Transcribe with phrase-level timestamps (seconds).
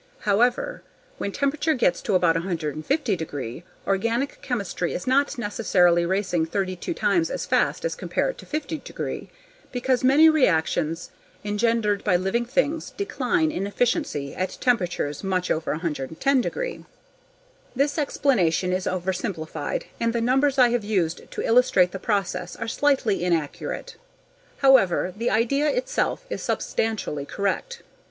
[0.21, 0.81] However,
[1.19, 7.29] when temperatures get to about 150 degree organic chemistry is not necessarily racing 32 times
[7.29, 9.29] as fast as compared to 50 degree
[9.71, 11.11] because many reactions
[11.45, 16.83] engendered by living things decline in efficiency at temperatures much over 110 degree.
[17.75, 22.67] This explanation is oversimplified and the numbers I have used to illustrate the process are
[22.67, 23.97] slightly inaccurate,
[24.65, 27.83] however the idea itself is substantially correct.